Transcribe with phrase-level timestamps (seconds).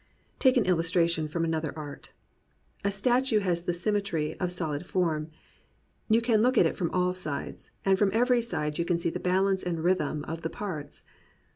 [0.39, 2.09] Take an illustration from another art.
[2.83, 5.29] A statue has the symmetry of solid form.
[6.09, 9.11] You can look at it from all sides, and from every side you can see
[9.11, 11.03] the balance and rhythm of the parts.